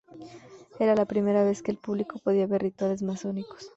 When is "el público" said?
1.69-2.17